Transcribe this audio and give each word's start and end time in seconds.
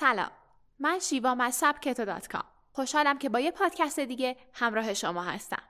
سلام. 0.00 0.30
من 0.78 0.98
شیوا 0.98 1.34
مصب 1.34 1.80
کتو 1.80 2.04
دات 2.04 2.28
کام. 2.28 2.44
خوشحالم 2.72 3.18
که 3.18 3.28
با 3.28 3.40
یه 3.40 3.50
پادکست 3.50 4.00
دیگه 4.00 4.36
همراه 4.52 4.94
شما 4.94 5.22
هستم. 5.22 5.62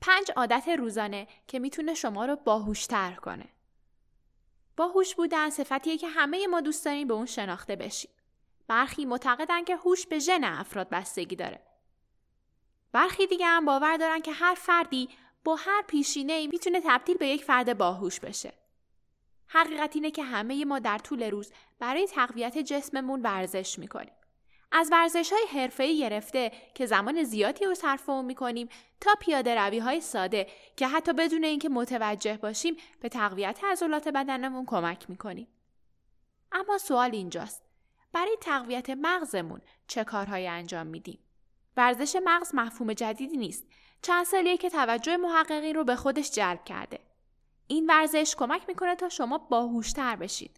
پنج 0.00 0.30
عادت 0.36 0.68
روزانه 0.68 1.26
که 1.46 1.58
می‌تونه 1.58 1.94
شما 1.94 2.26
رو 2.26 2.36
باهوشتر 2.36 3.12
کنه. 3.12 3.48
باهوش 4.76 5.14
بودن 5.14 5.50
صفتیه 5.50 5.98
که 5.98 6.08
همه 6.08 6.46
ما 6.46 6.60
دوست 6.60 6.84
داریم 6.84 7.08
به 7.08 7.14
اون 7.14 7.26
شناخته 7.26 7.76
بشیم. 7.76 8.10
برخی 8.68 9.04
معتقدن 9.04 9.64
که 9.64 9.76
هوش 9.76 10.06
به 10.06 10.18
ژن 10.18 10.44
افراد 10.44 10.88
بستگی 10.88 11.36
داره. 11.36 11.62
برخی 12.92 13.26
دیگه 13.26 13.46
هم 13.46 13.64
باور 13.64 13.96
دارن 13.96 14.20
که 14.20 14.32
هر 14.32 14.54
فردی 14.54 15.08
با 15.44 15.56
هر 15.56 15.82
پیشینه 15.82 16.32
ای 16.32 16.46
می‌تونه 16.46 16.80
تبدیل 16.84 17.16
به 17.16 17.26
یک 17.26 17.44
فرد 17.44 17.78
باهوش 17.78 18.20
بشه. 18.20 18.52
حقیقت 19.48 19.96
اینه 19.96 20.10
که 20.10 20.22
همه 20.22 20.64
ما 20.64 20.78
در 20.78 20.98
طول 20.98 21.22
روز 21.22 21.52
برای 21.78 22.06
تقویت 22.06 22.58
جسممون 22.58 23.22
ورزش 23.22 23.78
می‌کنیم. 23.78 24.12
از 24.72 24.88
ورزش 24.92 25.32
های 25.32 25.60
حرفه‌ای 25.60 25.98
گرفته 25.98 26.52
که 26.74 26.86
زمان 26.86 27.22
زیادی 27.22 27.64
رو 27.64 27.74
صرف 27.74 28.08
اون 28.08 28.24
می‌کنیم 28.24 28.68
تا 29.00 29.10
پیاده 29.20 29.54
روی 29.54 29.78
های 29.78 30.00
ساده 30.00 30.46
که 30.76 30.88
حتی 30.88 31.12
بدون 31.12 31.44
اینکه 31.44 31.68
متوجه 31.68 32.36
باشیم 32.36 32.76
به 33.00 33.08
تقویت 33.08 33.64
عضلات 33.64 34.08
بدنمون 34.08 34.66
کمک 34.66 35.10
می‌کنیم. 35.10 35.48
اما 36.52 36.78
سوال 36.78 37.10
اینجاست 37.12 37.62
برای 38.12 38.36
تقویت 38.40 38.90
مغزمون 38.90 39.60
چه 39.86 40.04
کارهایی 40.04 40.46
انجام 40.46 40.86
میدیم؟ 40.86 41.18
ورزش 41.76 42.16
مغز 42.24 42.54
مفهوم 42.54 42.92
جدیدی 42.92 43.36
نیست. 43.36 43.64
چند 44.02 44.26
سالیه 44.26 44.56
که 44.56 44.70
توجه 44.70 45.16
محققین 45.16 45.74
رو 45.74 45.84
به 45.84 45.96
خودش 45.96 46.30
جلب 46.30 46.64
کرده. 46.64 47.00
این 47.68 47.86
ورزش 47.86 48.34
کمک 48.38 48.62
می‌کنه 48.68 48.94
تا 48.94 49.08
شما 49.08 49.38
باهوشتر 49.38 50.16
بشید 50.16 50.56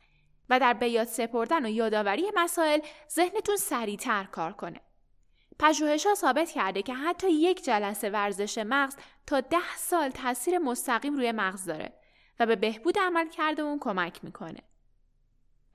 و 0.51 0.61
در 0.61 0.73
بیاد 0.73 1.07
سپردن 1.07 1.67
و 1.67 1.69
یادآوری 1.69 2.25
مسائل 2.35 2.81
ذهنتون 3.11 3.57
سریعتر 3.57 4.25
کار 4.25 4.53
کنه. 4.53 4.81
پژوهش 5.59 6.07
ها 6.07 6.15
ثابت 6.15 6.51
کرده 6.51 6.83
که 6.83 6.95
حتی 6.95 7.31
یک 7.31 7.65
جلسه 7.65 8.11
ورزش 8.11 8.59
مغز 8.59 8.97
تا 9.27 9.41
ده 9.41 9.77
سال 9.77 10.11
تاثیر 10.11 10.59
مستقیم 10.59 11.17
روی 11.17 11.33
مغز 11.33 11.65
داره 11.65 11.93
و 12.41 12.47
به 12.47 12.57
بهبود 12.57 12.99
عمل 12.99 13.29
کرده 13.29 13.63
اون 13.63 13.79
کمک 13.79 14.25
می‌کنه. 14.25 14.61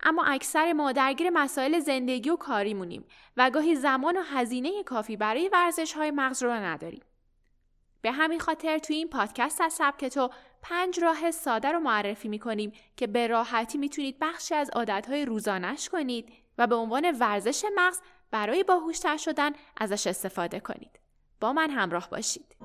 اما 0.04 0.24
اکثر 0.24 0.74
ما 0.74 0.92
درگیر 0.92 1.30
مسائل 1.30 1.80
زندگی 1.80 2.30
و 2.30 2.36
کاری 2.36 2.74
مونیم 2.74 3.06
و 3.38 3.50
گاهی 3.50 3.76
زمان 3.76 4.18
و 4.18 4.22
هزینه 4.22 4.84
کافی 4.84 5.18
برای 5.18 5.50
ورزش 5.50 5.94
های 5.94 6.12
مغز 6.12 6.44
رو 6.44 6.52
نداریم. 6.52 7.04
به 8.02 8.12
همین 8.12 8.40
خاطر 8.40 8.78
توی 8.78 8.96
این 8.96 9.10
پادکست 9.10 9.62
از 9.62 9.74
سبک 9.74 10.06
تو 10.06 10.30
پنج 10.68 11.00
راه 11.00 11.32
ساده 11.32 11.72
رو 11.72 11.80
معرفی 11.80 12.28
می‌کنیم 12.28 12.72
که 12.98 13.08
به 13.08 13.28
راحتی 13.28 13.78
می‌تونید 13.78 14.18
بخشی 14.22 14.56
از 14.56 14.70
عادتهای 14.70 15.26
روزانش 15.26 15.90
کنید 15.90 16.34
و 16.58 16.68
به 16.68 16.76
عنوان 16.76 17.12
ورزش 17.20 17.66
مغز 17.76 18.00
برای 18.32 18.64
باهوشتر 18.64 19.18
شدن 19.18 19.52
ازش 19.78 20.08
استفاده 20.08 20.60
کنید. 20.60 21.00
با 21.40 21.54
من 21.54 21.70
همراه 21.70 22.10
باشید. 22.10 22.56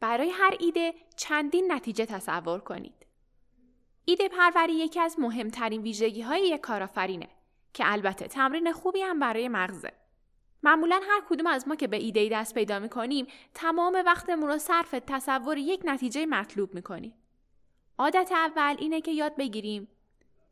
برای 0.00 0.30
هر 0.30 0.56
ایده 0.58 0.94
چندین 1.16 1.72
نتیجه 1.72 2.06
تصور 2.06 2.60
کنید. 2.60 3.06
ایده 4.04 4.28
پروری 4.28 4.72
یکی 4.72 5.00
از 5.00 5.16
مهمترین 5.18 5.82
ویژگی 5.82 6.22
های 6.22 6.48
یک 6.48 6.60
کارآفرینه 6.60 7.28
که 7.74 7.84
البته 7.86 8.26
تمرین 8.26 8.72
خوبی 8.72 9.00
هم 9.00 9.18
برای 9.18 9.48
مغزه. 9.48 9.92
معمولا 10.62 11.00
هر 11.08 11.22
کدوم 11.28 11.46
از 11.46 11.68
ما 11.68 11.76
که 11.76 11.86
به 11.86 11.96
ایده 11.96 12.28
دست 12.32 12.54
پیدا 12.54 12.78
می‌کنیم 12.78 13.26
تمام 13.54 14.02
وقتمون 14.06 14.48
رو 14.48 14.58
صرف 14.58 14.94
تصور 15.06 15.58
یک 15.58 15.80
نتیجه 15.84 16.26
مطلوب 16.26 16.74
می‌کنیم. 16.74 17.14
عادت 17.98 18.32
اول 18.32 18.76
اینه 18.78 19.00
که 19.00 19.10
یاد 19.10 19.36
بگیریم 19.36 19.88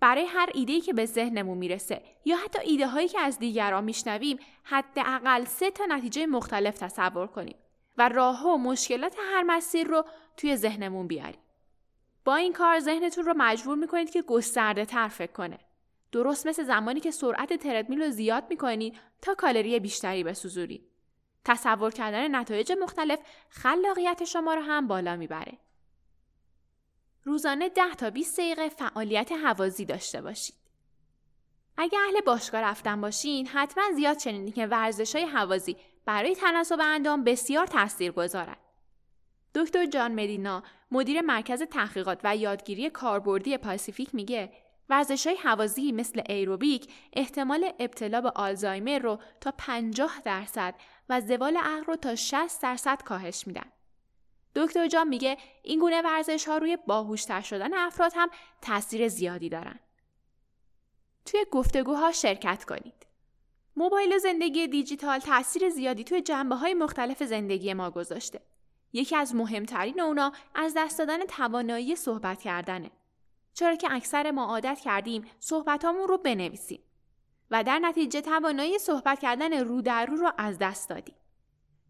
برای 0.01 0.25
هر 0.25 0.51
ایده‌ای 0.55 0.81
که 0.81 0.93
به 0.93 1.07
ذهنمون 1.07 1.59
می‌رسه 1.59 2.03
یا 2.25 2.37
حتی 2.37 2.59
ایده 2.61 2.87
هایی 2.87 3.09
که 3.09 3.21
از 3.21 3.39
دیگران 3.39 3.85
میشنویم 3.85 4.39
حداقل 4.63 5.45
سه 5.45 5.71
تا 5.71 5.85
نتیجه 5.89 6.27
مختلف 6.27 6.79
تصور 6.79 7.27
کنیم 7.27 7.57
و 7.99 8.09
راه 8.09 8.47
و 8.47 8.57
مشکلات 8.57 9.17
هر 9.33 9.43
مسیر 9.43 9.87
رو 9.87 10.05
توی 10.37 10.57
ذهنمون 10.57 11.07
بیاریم. 11.07 11.41
با 12.25 12.37
این 12.37 12.53
کار 12.53 12.79
ذهنتون 12.79 13.25
رو 13.25 13.35
مجبور 13.37 13.77
می‌کنید 13.77 14.11
که 14.11 14.23
گسترده 14.23 14.85
تر 14.85 15.09
فکر 15.09 15.33
کنه. 15.33 15.59
درست 16.13 16.47
مثل 16.47 16.65
زمانی 16.65 17.01
که 17.01 17.11
سرعت 17.11 17.53
تردمیل 17.53 18.03
رو 18.03 18.11
زیاد 18.11 18.45
می‌کنید 18.51 18.97
تا 19.23 19.35
کالری 19.35 19.81
بیشتری 19.81 20.25
بسوزونید. 20.25 20.89
تصور 21.45 21.91
کردن 21.91 22.37
نتایج 22.37 22.73
مختلف 22.73 23.19
خلاقیت 23.49 24.25
شما 24.25 24.55
رو 24.55 24.63
هم 24.63 24.87
بالا 24.87 25.17
می‌بره. 25.17 25.59
روزانه 27.25 27.69
10 27.69 27.95
تا 27.95 28.11
20 28.11 28.41
دقیقه 28.41 28.69
فعالیت 28.69 29.33
حوازی 29.33 29.85
داشته 29.85 30.23
باشید. 30.23 30.55
اگه 31.77 31.99
اهل 31.99 32.21
باشگاه 32.21 32.61
رفتن 32.61 33.01
باشین 33.01 33.47
حتما 33.47 33.85
زیاد 33.97 34.19
شنیدین 34.19 34.53
که 34.53 34.67
ورزش 34.67 35.17
های 35.17 35.25
حوازی 35.25 35.77
برای 36.05 36.35
تناسب 36.35 36.79
اندام 36.81 37.25
بسیار 37.25 37.67
تاثیر 37.67 38.13
گذارن. 38.13 38.57
دکتر 39.55 39.87
جان 39.87 40.13
مدینا 40.13 40.63
مدیر 40.91 41.21
مرکز 41.21 41.63
تحقیقات 41.63 42.21
و 42.25 42.37
یادگیری 42.37 42.91
کاربردی 42.91 43.57
پاسیفیک 43.57 44.15
میگه 44.15 44.53
ورزش 44.93 45.27
های 45.27 45.37
حوازی 45.37 45.93
مثل 45.93 46.23
ایروبیک 46.29 46.93
احتمال 47.13 47.73
ابتلا 47.79 48.21
به 48.21 48.31
آلزایمر 48.31 48.99
رو 48.99 49.19
تا 49.41 49.53
50 49.59 50.21
درصد 50.25 50.75
و 51.09 51.21
زوال 51.21 51.57
عقل 51.57 51.85
رو 51.85 51.97
تا 51.97 52.15
60 52.15 52.63
درصد 52.63 53.03
کاهش 53.03 53.47
میدن. 53.47 53.73
دکتر 54.57 54.89
جان 54.89 55.09
میگه 55.09 55.37
این 55.63 55.79
گونه 55.79 56.03
ورزش 56.03 56.49
ها 56.49 56.59
روی 56.59 56.79
باهوشتر 56.87 57.41
شدن 57.41 57.75
افراد 57.75 58.13
هم 58.17 58.31
تاثیر 58.63 59.09
زیادی 59.09 59.49
دارن. 59.49 59.79
توی 61.25 61.45
گفتگوها 61.51 62.13
شرکت 62.13 62.65
کنید. 62.65 63.07
موبایل 63.77 64.19
زندگی 64.19 64.69
دیجیتال 64.69 65.19
تاثیر 65.19 65.71
زیادی 65.71 66.05
توی 66.05 66.21
جنبه 66.23 66.55
های 66.55 66.75
مختلف 66.75 67.23
زندگی 67.23 67.75
ما 67.75 67.91
گذاشته. 67.91 68.41
یکی 68.93 69.17
از 69.17 69.35
مهمترین 69.35 70.01
اونا 70.01 70.33
از 70.55 70.75
دست 70.77 70.99
دادن 70.99 71.25
توانایی 71.25 71.97
صحبت 71.97 72.41
کردنه. 72.43 72.91
چرا 73.55 73.77
که 73.77 73.93
اکثر 73.93 74.31
ما 74.31 74.45
عادت 74.45 74.81
کردیم 74.81 75.25
صحبتامون 75.41 76.09
رو 76.09 76.19
بنویسیم 76.19 76.83
و 77.51 77.65
در 77.65 77.79
نتیجه 77.79 78.21
توانایی 78.21 78.79
صحبت 78.79 79.21
کردن 79.21 79.53
رو 79.65 79.83
در 79.83 80.07
رو 80.07 80.17
رو 80.17 80.33
از 80.39 80.59
دست 80.59 80.89
دادیم. 80.89 81.15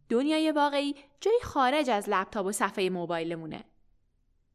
دنیای 0.08 0.50
واقعی 0.50 0.94
جایی 1.20 1.40
خارج 1.42 1.90
از 1.90 2.08
لپتاپ 2.08 2.46
و 2.46 2.52
صفحه 2.52 2.90
موبایلمونه. 2.90 3.64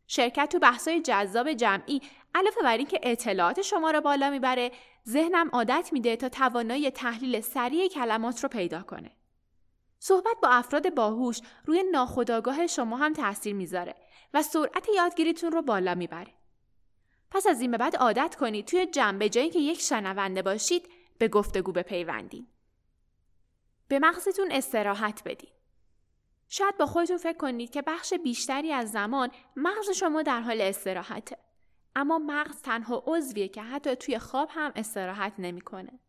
شرکت 0.07 0.49
تو 0.49 0.59
بحثای 0.59 1.01
جذاب 1.01 1.53
جمعی 1.53 2.01
علاوه 2.35 2.61
بر 2.63 2.77
اینکه 2.77 2.99
اطلاعات 3.03 3.61
شما 3.61 3.91
رو 3.91 4.01
بالا 4.01 4.29
می‌بره 4.29 4.71
ذهنم 5.07 5.49
عادت 5.53 5.89
میده 5.91 6.15
تا 6.15 6.29
توانایی 6.29 6.91
تحلیل 6.91 7.41
سریع 7.41 7.87
کلمات 7.87 8.43
رو 8.43 8.49
پیدا 8.49 8.81
کنه 8.81 9.11
صحبت 9.99 10.37
با 10.43 10.49
افراد 10.49 10.95
باهوش 10.95 11.41
روی 11.65 11.83
ناخودآگاه 11.91 12.67
شما 12.67 12.97
هم 12.97 13.13
تاثیر 13.13 13.55
می‌ذاره 13.55 13.95
و 14.33 14.43
سرعت 14.43 14.87
یادگیریتون 14.95 15.51
رو 15.51 15.61
بالا 15.61 15.95
می‌بره 15.95 16.33
پس 17.31 17.47
از 17.47 17.61
این 17.61 17.71
به 17.71 17.77
بعد 17.77 17.95
عادت 17.95 18.35
کنید 18.39 18.65
توی 18.65 18.85
جمع 18.85 19.27
جایی 19.27 19.49
که 19.49 19.59
یک 19.59 19.81
شنونده 19.81 20.41
باشید 20.41 20.89
به 21.17 21.27
گفتگو 21.27 21.71
بپیوندید 21.71 22.47
به 23.87 23.99
مغزتون 23.99 24.51
استراحت 24.51 25.21
بدید 25.25 25.57
شاید 26.49 26.77
با 26.77 26.85
خودتون 26.85 27.17
فکر 27.17 27.37
کنید 27.37 27.69
که 27.69 27.81
بخش 27.81 28.13
بیشتری 28.13 28.73
از 28.73 28.91
زمان 28.91 29.31
مغز 29.55 29.89
شما 29.89 30.21
در 30.21 30.41
حال 30.41 30.61
استراحته 30.61 31.37
اما 31.95 32.19
مغز 32.19 32.61
تنها 32.61 33.03
عضویه 33.07 33.47
که 33.47 33.61
حتی 33.61 33.95
توی 33.95 34.19
خواب 34.19 34.49
هم 34.51 34.71
استراحت 34.75 35.33
نمی‌کنه. 35.37 35.99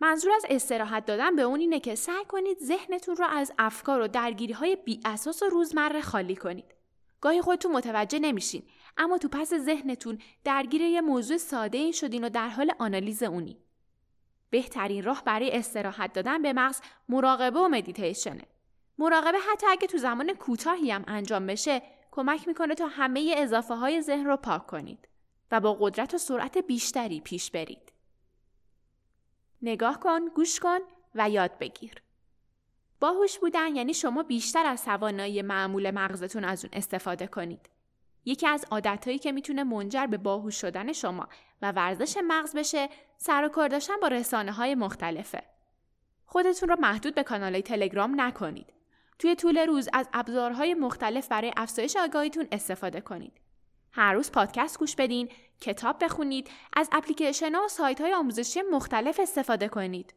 منظور 0.00 0.32
از 0.32 0.46
استراحت 0.48 1.06
دادن 1.06 1.36
به 1.36 1.42
اون 1.42 1.60
اینه 1.60 1.80
که 1.80 1.94
سعی 1.94 2.24
کنید 2.28 2.58
ذهنتون 2.58 3.16
رو 3.16 3.26
از 3.30 3.52
افکار 3.58 4.00
و 4.00 4.08
درگیری 4.08 4.52
های 4.52 4.76
بی 4.76 5.00
اساس 5.04 5.42
و 5.42 5.46
روزمره 5.46 6.00
خالی 6.00 6.36
کنید. 6.36 6.74
گاهی 7.20 7.42
خودتون 7.42 7.72
متوجه 7.72 8.18
نمیشین 8.18 8.62
اما 8.96 9.18
تو 9.18 9.28
پس 9.28 9.54
ذهنتون 9.54 10.18
درگیر 10.44 10.80
یه 10.80 11.00
موضوع 11.00 11.36
ساده 11.36 11.78
این 11.78 11.92
شدین 11.92 12.24
و 12.24 12.28
در 12.28 12.48
حال 12.48 12.72
آنالیز 12.78 13.22
اونی. 13.22 13.58
بهترین 14.50 15.04
راه 15.04 15.24
برای 15.24 15.52
استراحت 15.52 16.12
دادن 16.12 16.42
به 16.42 16.52
مغز 16.52 16.80
مراقبه 17.08 17.60
و 17.60 17.68
مدیتیشنه. 17.68 18.42
مراقبه 18.98 19.38
حتی 19.52 19.66
اگه 19.66 19.86
تو 19.86 19.98
زمان 19.98 20.32
کوتاهی 20.32 20.90
هم 20.90 21.04
انجام 21.06 21.46
بشه 21.46 21.82
کمک 22.10 22.48
می‌کنه 22.48 22.74
تا 22.74 22.86
همه 22.86 23.34
اضافه 23.36 23.74
های 23.74 24.02
ذهن 24.02 24.26
رو 24.26 24.36
پاک 24.36 24.66
کنید 24.66 25.08
و 25.50 25.60
با 25.60 25.74
قدرت 25.80 26.14
و 26.14 26.18
سرعت 26.18 26.58
بیشتری 26.58 27.20
پیش 27.20 27.50
برید. 27.50 27.92
نگاه 29.62 30.00
کن، 30.00 30.28
گوش 30.28 30.60
کن 30.60 30.78
و 31.14 31.30
یاد 31.30 31.58
بگیر. 31.58 32.02
باهوش 33.00 33.38
بودن 33.38 33.76
یعنی 33.76 33.94
شما 33.94 34.22
بیشتر 34.22 34.66
از 34.66 34.84
توانایی 34.84 35.42
معمول 35.42 35.90
مغزتون 35.90 36.44
از 36.44 36.64
اون 36.64 36.74
استفاده 36.74 37.26
کنید. 37.26 37.75
یکی 38.26 38.46
از 38.46 38.64
عادتهایی 38.70 39.18
که 39.18 39.32
می‌تونه 39.32 39.64
منجر 39.64 40.06
به 40.06 40.16
باهوش 40.16 40.60
شدن 40.60 40.92
شما 40.92 41.28
و 41.62 41.72
ورزش 41.72 42.16
مغز 42.24 42.56
بشه 42.56 42.88
سر 43.18 43.44
و 43.44 43.48
کار 43.48 43.68
داشتن 43.68 43.94
با 44.02 44.08
رسانه 44.08 44.52
های 44.52 44.74
مختلفه. 44.74 45.42
خودتون 46.26 46.68
رو 46.68 46.76
محدود 46.80 47.14
به 47.14 47.22
کانال 47.22 47.60
تلگرام 47.60 48.20
نکنید. 48.20 48.72
توی 49.18 49.34
طول 49.34 49.58
روز 49.58 49.88
از 49.92 50.08
ابزارهای 50.12 50.74
مختلف 50.74 51.28
برای 51.28 51.52
افزایش 51.56 51.96
آگاهیتون 51.96 52.48
استفاده 52.52 53.00
کنید. 53.00 53.40
هر 53.92 54.12
روز 54.12 54.32
پادکست 54.32 54.78
گوش 54.78 54.96
بدین، 54.96 55.28
کتاب 55.60 56.04
بخونید، 56.04 56.50
از 56.76 56.88
اپلیکیشن 56.92 57.54
ها 57.54 57.64
و 57.64 57.68
سایت 57.68 58.00
های 58.00 58.14
آموزشی 58.14 58.62
مختلف 58.62 59.20
استفاده 59.20 59.68
کنید. 59.68 60.14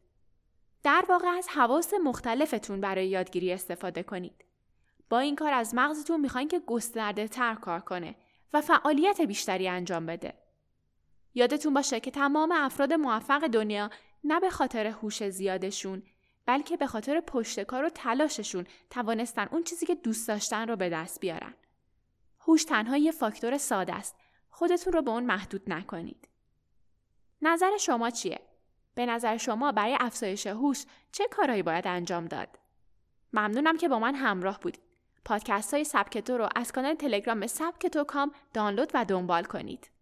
در 0.84 1.06
واقع 1.10 1.28
از 1.28 1.48
حواس 1.50 1.94
مختلفتون 2.04 2.82
برای 2.82 3.08
یادگیری 3.08 3.54
استفاده 3.54 4.04
کنید. 4.04 4.46
با 5.10 5.20
این 5.20 5.36
کار 5.36 5.54
از 5.54 5.76
مغزتون 5.76 6.20
می‌خواین 6.20 6.48
که 6.48 6.60
گسترده 6.60 7.28
تر 7.28 7.56
کار 7.56 7.80
کنه 7.80 8.16
و 8.54 8.62
فعالیت 8.62 9.22
بیشتری 9.22 9.68
انجام 9.68 10.06
بده. 10.06 10.34
یادتون 11.34 11.74
باشه 11.74 12.00
که 12.00 12.12
تمام 12.12 12.52
افراد 12.52 12.94
موفق 12.94 13.48
دنیا 13.48 13.90
نه 14.24 14.40
به 14.40 14.50
خاطر 14.50 14.88
هوش 14.88 15.30
زیادشون 15.30 16.04
بلکه 16.46 16.78
به 16.78 16.88
خاطر 16.88 17.20
پشتکار 17.20 17.86
و 17.86 17.90
تلاششون 17.90 18.68
توانستن 18.90 19.48
اون 19.52 19.64
چیزی 19.64 19.86
که 19.86 19.96
دوست 19.96 20.28
داشتن 20.28 20.68
رو 20.68 20.76
به 20.76 20.90
دست 20.90 21.20
بیارن. 21.20 21.54
هوش 22.40 22.64
تنها 22.64 22.98
یه 22.98 23.12
فاکتور 23.12 23.58
ساده 23.58 23.96
است. 23.96 24.16
خودتون 24.50 24.94
رو 24.94 25.02
به 25.02 25.12
اون 25.12 25.26
محدود 25.26 25.62
نکنید. 25.68 26.28
نظر 27.42 27.78
شما 27.78 28.10
چیه؟ 28.10 28.40
به 28.96 29.06
نظر 29.06 29.38
شما 29.38 29.72
برای 29.72 29.98
افزایش 30.00 30.48
هوش 30.48 30.86
چه 31.12 31.28
کارهایی 31.32 31.64
باید 31.64 31.88
انجام 31.88 32.26
داد؟ 32.26 32.60
ممنونم 33.34 33.78
که 33.78 33.88
با 33.88 34.00
من 34.00 34.16
همراه 34.16 34.60
بودید. 34.60 34.89
پادکست 35.26 35.74
های 35.74 35.84
سبکتو 35.84 36.38
رو 36.38 36.50
از 36.56 36.72
کانال 36.72 36.96
تلگرام 36.96 37.48
سبکتو 37.48 38.04
کام 38.04 38.32
دانلود 38.54 38.92
و 38.94 39.06
دنبال 39.06 39.44
کنید. 39.44 39.90